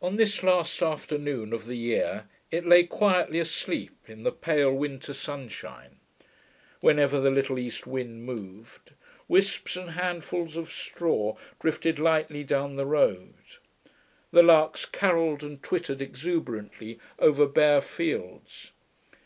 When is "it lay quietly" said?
2.50-3.38